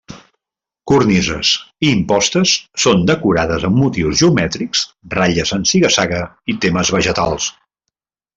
[0.91, 1.51] Cornises
[1.87, 2.53] i impostes
[2.85, 4.83] són decorades amb motius geomètrics,
[5.15, 6.23] ratlles en ziga-zaga
[6.55, 7.53] i temes vegetals.